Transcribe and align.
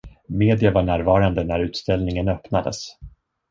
Media 0.29 0.71
var 0.71 0.83
närvarande 0.83 1.43
när 1.43 1.59
utställningen 1.59 2.29
öppnades. 2.29 2.97